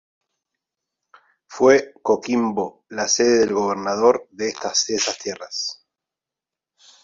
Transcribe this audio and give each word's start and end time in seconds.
Fue 1.45 1.93
Coquimbo 2.01 2.85
la 2.89 3.07
sede 3.07 3.41
del 3.41 3.53
gobernador 3.53 4.27
de 4.31 4.47
esas 4.49 5.15
tierras. 5.21 5.85